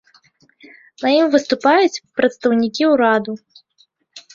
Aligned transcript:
На 1.03 1.11
ім 1.19 1.27
выступаюць 1.37 2.01
прадстаўнікі 2.21 2.83
ўраду. 2.97 3.41